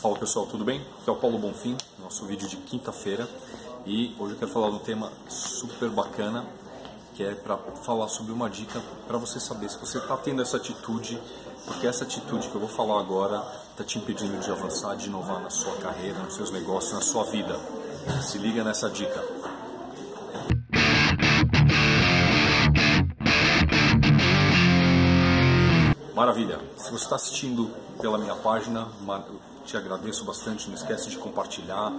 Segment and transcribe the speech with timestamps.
[0.00, 0.80] Fala pessoal, tudo bem?
[1.00, 3.28] Aqui é o Paulo Bonfim, nosso vídeo de quinta-feira
[3.84, 6.46] e hoje eu quero falar de um tema super bacana
[7.16, 10.56] que é para falar sobre uma dica para você saber se você está tendo essa
[10.56, 11.20] atitude,
[11.64, 15.40] porque essa atitude que eu vou falar agora está te impedindo de avançar, de inovar
[15.40, 17.58] na sua carreira, nos seus negócios, na sua vida.
[18.22, 19.20] Se liga nessa dica.
[26.18, 26.58] Maravilha!
[26.76, 28.88] Se você está assistindo pela minha página,
[29.64, 30.66] te agradeço bastante.
[30.66, 31.92] Não esquece de compartilhar,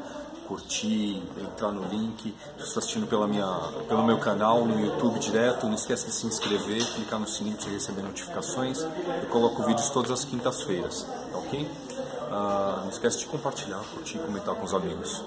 [0.46, 2.24] curtir, entrar no link.
[2.24, 3.48] Se você está assistindo pela minha,
[3.88, 7.70] pelo meu canal no YouTube direto, não esquece de se inscrever, clicar no sininho para
[7.70, 8.82] receber notificações.
[8.82, 11.62] Eu coloco vídeos todas as quintas-feiras, tá ok?
[11.62, 15.24] Uh, não esquece de compartilhar, curtir e comentar com os amigos.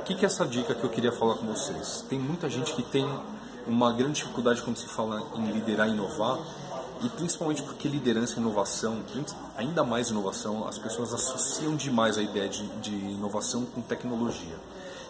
[0.00, 2.04] O que, que é essa dica que eu queria falar com vocês?
[2.10, 3.08] Tem muita gente que tem
[3.66, 6.38] uma grande dificuldade quando se fala em liderar e inovar
[7.02, 9.02] e principalmente porque liderança e inovação,
[9.56, 14.56] ainda mais inovação, as pessoas associam demais a ideia de, de inovação com tecnologia.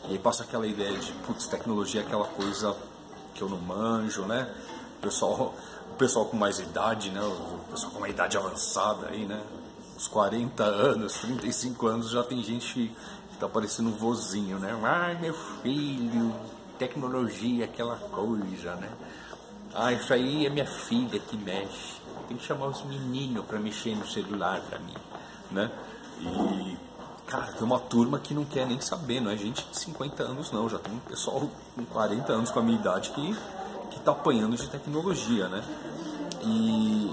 [0.09, 2.77] E aí passa aquela ideia de, putz, tecnologia é aquela coisa
[3.35, 4.52] que eu não manjo, né?
[4.99, 5.55] O pessoal,
[5.93, 7.21] o pessoal com mais idade, né?
[7.21, 9.43] O pessoal com uma idade avançada aí, né?
[9.96, 12.95] Os 40 anos, 35 anos, já tem gente
[13.30, 14.79] que tá parecendo um vozinho, né?
[14.82, 16.35] Ai, meu filho,
[16.79, 18.90] tecnologia, aquela coisa, né?
[19.75, 21.95] Ah, isso aí é minha filha que mexe.
[22.29, 24.95] Tem que chamar os meninos para mexer no celular para mim,
[25.51, 25.71] né?
[26.21, 26.79] E,
[27.27, 30.52] cara, tem uma turma que não quer nem saber, não é gente de 50 anos
[30.52, 33.37] não, já tem um pessoal com 40 anos com a minha idade que,
[33.91, 35.65] que tá apanhando de tecnologia, né?
[36.43, 37.13] E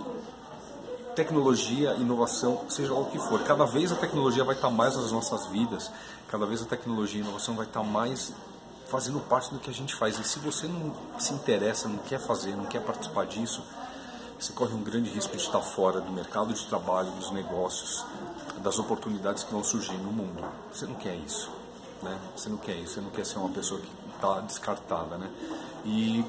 [1.15, 5.11] tecnologia, inovação, seja o que for, cada vez a tecnologia vai estar tá mais nas
[5.11, 5.91] nossas vidas,
[6.27, 8.31] cada vez a tecnologia e inovação vai estar tá mais
[8.91, 10.19] fazendo parte do que a gente faz.
[10.19, 13.63] E se você não se interessa, não quer fazer, não quer participar disso,
[14.37, 18.05] você corre um grande risco de estar fora do mercado de trabalho, dos negócios,
[18.61, 20.43] das oportunidades que vão surgir no mundo.
[20.73, 21.49] Você não quer isso,
[22.03, 22.19] né?
[22.35, 25.29] Você não quer isso, você não quer ser uma pessoa que está descartada, né?
[25.85, 26.25] E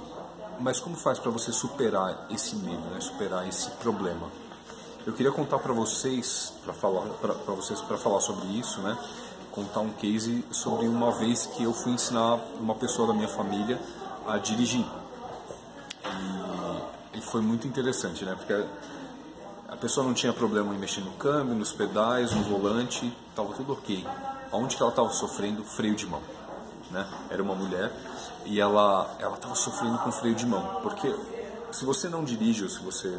[0.61, 3.01] mas como faz para você superar esse medo, né?
[3.01, 4.31] Superar esse problema?
[5.05, 8.97] Eu queria contar para vocês, para falar para vocês para falar sobre isso, né?
[9.53, 13.79] Contar um case sobre uma vez que eu fui ensinar uma pessoa da minha família
[14.27, 14.85] a dirigir.
[17.15, 18.35] E, e foi muito interessante, né?
[18.35, 18.65] Porque
[19.69, 23.75] a pessoa não tinha problema em mexer no câmbio, nos pedais, no volante, estava tudo
[23.75, 24.05] ok.
[24.51, 25.63] Aonde que ela estava sofrendo?
[25.63, 26.21] Freio de mão.
[26.91, 27.07] Né?
[27.31, 27.93] Era uma mulher
[28.45, 31.09] e ela ela estava sofrendo com freio de mão, porque
[31.73, 33.19] se você não dirige ou se você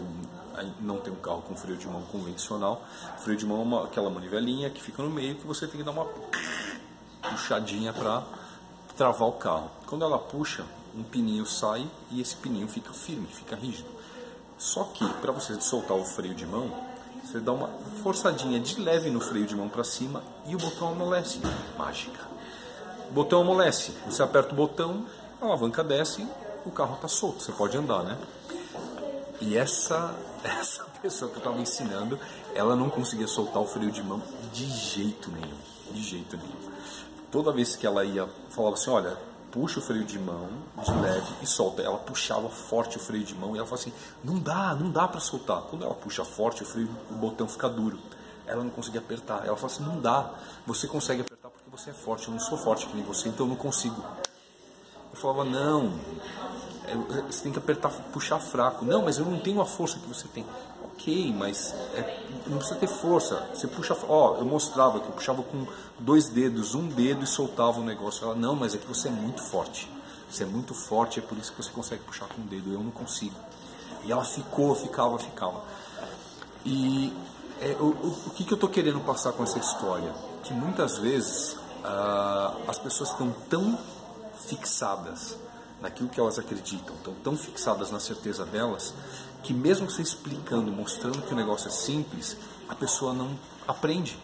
[0.79, 2.83] não tem um carro com freio de mão convencional,
[3.19, 5.83] freio de mão é uma, aquela manivelinha que fica no meio que você tem que
[5.83, 6.07] dar uma
[7.21, 8.23] puxadinha para
[8.95, 9.71] travar o carro.
[9.87, 10.65] Quando ela puxa,
[10.95, 13.89] um pininho sai e esse pininho fica firme, fica rígido.
[14.57, 16.71] Só que para você soltar o freio de mão,
[17.23, 17.69] você dá uma
[18.03, 21.39] forçadinha de leve no freio de mão para cima e o botão amolece.
[21.77, 22.19] Mágica.
[23.09, 23.91] O botão amolece.
[24.05, 25.05] Você aperta o botão,
[25.41, 26.27] a alavanca desce,
[26.65, 28.17] o carro está solto, você pode andar, né?
[29.45, 32.17] E essa, essa pessoa que eu estava ensinando,
[32.55, 34.21] ela não conseguia soltar o freio de mão
[34.53, 35.57] de jeito nenhum.
[35.91, 36.71] De jeito nenhum.
[37.29, 39.17] Toda vez que ela ia, falava assim: olha,
[39.51, 40.49] puxa o freio de mão
[40.81, 41.81] de leve e solta.
[41.81, 43.93] Ela puxava forte o freio de mão e ela falava assim:
[44.23, 45.61] não dá, não dá para soltar.
[45.63, 47.99] Quando ela puxa forte, o freio, o botão fica duro.
[48.47, 49.45] Ela não conseguia apertar.
[49.45, 50.31] Ela falava assim: não dá.
[50.65, 52.27] Você consegue apertar porque você é forte.
[52.27, 54.01] Eu não sou forte que nem você, então eu não consigo.
[55.11, 55.99] Eu falava: não,
[57.27, 58.85] você tem que apertar, puxar fraco.
[58.85, 60.45] Não, mas eu não tenho a força que você tem.
[60.83, 63.47] Ok, mas é, não precisa ter força.
[63.53, 65.65] Você puxa, ó, eu mostrava que eu puxava com
[65.99, 68.25] dois dedos, um dedo e soltava o negócio.
[68.25, 69.89] Ela, não, mas é que você é muito forte.
[70.29, 72.71] Você é muito forte, é por isso que você consegue puxar com o dedo.
[72.71, 73.35] Eu não consigo.
[74.03, 75.61] E ela ficou, ficava, ficava.
[76.65, 77.13] E
[77.61, 80.13] é, o, o, o que, que eu estou querendo passar com essa história?
[80.43, 83.77] Que muitas vezes uh, as pessoas estão tão
[84.47, 85.37] fixadas
[85.83, 88.93] naquilo que elas acreditam, estão tão fixadas na certeza delas,
[89.43, 92.37] que mesmo você explicando, mostrando que o negócio é simples,
[92.69, 94.17] a pessoa não aprende.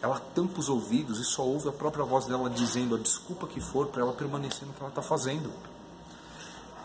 [0.00, 3.60] Ela tampa os ouvidos e só ouve a própria voz dela dizendo a desculpa que
[3.60, 5.52] for para ela permanecer no que ela está fazendo.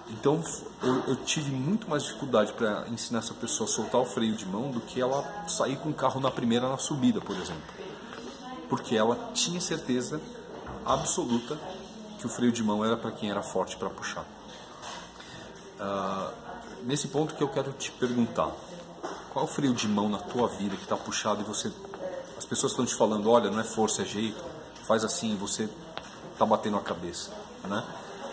[0.09, 0.43] Então
[0.81, 4.45] eu, eu, tive muito mais dificuldade para ensinar essa pessoa a soltar o freio de
[4.45, 7.63] mão do que ela sair com o carro na primeira na subida, por exemplo.
[8.69, 10.19] Porque ela tinha certeza
[10.83, 11.57] absoluta
[12.25, 14.25] que o freio de mão era para quem era forte para puxar.
[15.79, 16.31] Uh,
[16.83, 18.51] nesse ponto que eu quero te perguntar,
[19.31, 21.71] qual é o freio de mão na tua vida que está puxado e você,
[22.35, 24.43] as pessoas estão te falando, olha, não é força, é jeito,
[24.87, 25.69] faz assim, você
[26.33, 27.31] está batendo a cabeça,
[27.63, 27.83] né?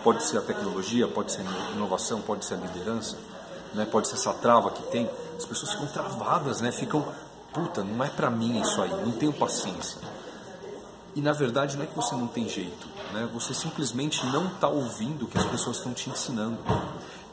[0.02, 3.16] Pode ser a tecnologia, pode ser a inovação, pode ser a liderança,
[3.74, 3.84] né?
[3.84, 5.08] Pode ser essa trava que tem.
[5.36, 6.72] As pessoas ficam travadas, né?
[6.72, 7.06] Ficam,
[7.52, 10.00] puta, não é para mim isso aí, não tenho paciência.
[11.14, 13.28] E na verdade não é que você não tem jeito, né?
[13.34, 16.56] você simplesmente não está ouvindo o que as pessoas estão te ensinando.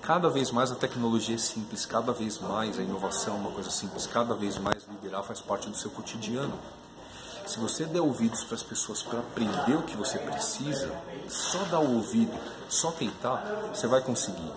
[0.02, 3.70] Cada vez mais a tecnologia é simples, cada vez mais a inovação é uma coisa
[3.72, 6.54] simples, cada vez mais liderar faz parte do seu cotidiano.
[7.46, 10.94] Se você der ouvidos para as pessoas para aprender o que você precisa,
[11.30, 12.38] só dar o ouvido,
[12.68, 13.38] só tentar,
[13.74, 14.52] você vai conseguir.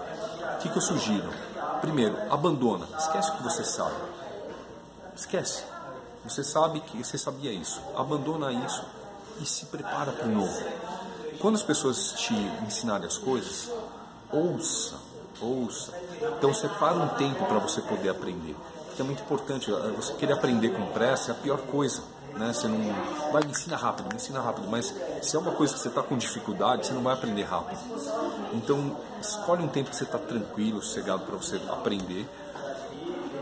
[0.55, 1.33] O que, que eu sugiro?
[1.81, 3.95] Primeiro, abandona, esquece o que você sabe.
[5.15, 5.65] Esquece.
[6.25, 7.81] Você sabe que você sabia isso.
[7.97, 8.85] Abandona isso
[9.41, 10.65] e se prepara para o novo.
[11.41, 12.35] Quando as pessoas te
[12.67, 13.71] ensinarem as coisas,
[14.31, 14.97] ouça,
[15.41, 15.93] ouça.
[16.39, 18.55] Então separa um tempo para você poder aprender.
[18.87, 22.03] Porque é muito importante, eh, você querer aprender com pressa é a pior coisa.
[22.35, 22.53] Né?
[22.53, 22.79] Você não
[23.33, 26.03] vai me ensina rápido, me ensina rápido, mas se é uma coisa que você está
[26.03, 27.81] com dificuldade, você não vai aprender rápido.
[28.53, 32.29] Então escolhe um tempo que você está tranquilo, sossegado para você aprender.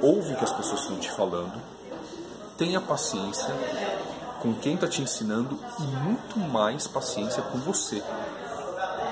[0.03, 1.61] Ouve o que as pessoas estão te falando,
[2.57, 3.55] tenha paciência
[4.41, 8.03] com quem está te ensinando e muito mais paciência com você,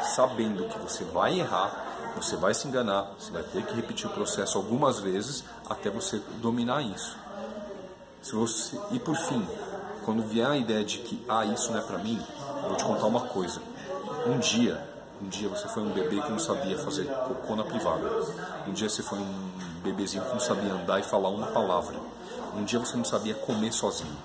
[0.02, 1.86] sabendo que você vai errar,
[2.16, 6.20] você vai se enganar, você vai ter que repetir o processo algumas vezes até você
[6.40, 7.16] dominar isso.
[8.22, 9.46] Se você e por fim,
[10.04, 12.20] quando vier a ideia de que ah isso não é para mim,
[12.66, 13.60] vou te contar uma coisa.
[14.26, 14.82] Um dia,
[15.22, 18.10] um dia você foi um bebê que não sabia fazer cocô na privada.
[18.66, 19.50] Um dia você foi um
[19.82, 21.96] bebezinho que não sabia andar e falar uma palavra.
[22.56, 24.16] Um dia você não sabia comer sozinho.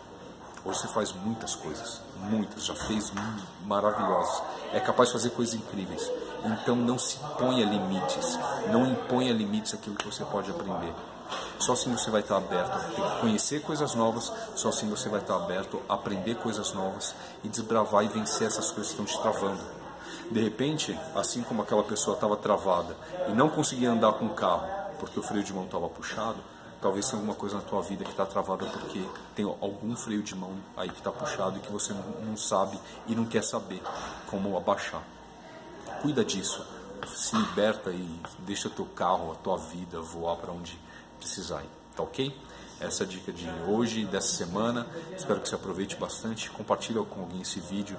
[0.65, 3.11] Hoje você faz muitas coisas, muitas, já fez
[3.65, 4.41] maravilhosas.
[4.71, 6.09] É capaz de fazer coisas incríveis.
[6.45, 8.39] Então não se ponha limites,
[8.71, 10.93] não imponha limites aquilo que você pode aprender.
[11.59, 15.35] Só assim você vai estar aberto a conhecer coisas novas, só assim você vai estar
[15.35, 17.13] aberto a aprender coisas novas
[17.43, 19.63] e desbravar e vencer essas coisas que estão te travando.
[20.31, 22.95] De repente, assim como aquela pessoa estava travada
[23.27, 26.37] e não conseguia andar com o carro porque o freio de mão estava puxado,
[26.83, 29.01] Talvez tenha alguma coisa na tua vida que está travada porque
[29.33, 32.77] tem algum freio de mão aí que está puxado e que você não sabe
[33.07, 33.81] e não quer saber
[34.29, 35.01] como abaixar.
[36.01, 36.61] Cuida disso,
[37.07, 40.77] se liberta e deixa teu carro, a tua vida voar para onde
[41.17, 41.63] precisar
[41.95, 42.35] tá ok?
[42.81, 44.85] Essa é a dica de hoje, dessa semana.
[45.15, 46.49] Espero que você aproveite bastante.
[46.49, 47.95] Compartilha com alguém esse vídeo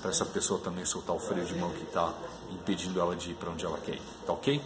[0.00, 2.14] para essa pessoa também soltar o freio de mão que está
[2.52, 4.02] impedindo ela de ir para onde ela quer ir.
[4.24, 4.62] Tá ok?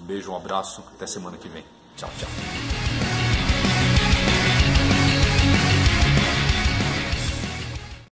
[0.00, 1.64] Um beijo, um abraço, até semana que vem.
[1.96, 2.85] Tchau, tchau.